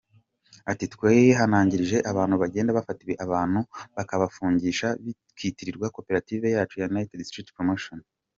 Ati, 0.71 0.85
“Twihanangirije 0.93 1.97
abantu 2.11 2.35
bagenda 2.43 2.75
bafata 2.77 3.01
abantu 3.25 3.59
bakabafungisha 3.97 4.87
bikitirirwa 5.03 5.85
cooperative 5.95 6.45
yacu 6.55 6.75
ya 6.79 6.89
United 6.91 7.19
Street 7.29 7.49
Promotion. 7.55 7.97